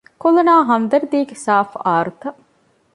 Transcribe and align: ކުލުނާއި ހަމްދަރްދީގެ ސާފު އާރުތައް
ކުލުނާއި 0.21 0.63
ހަމްދަރްދީގެ 0.69 1.35
ސާފު 1.45 1.77
އާރުތައް 1.83 2.39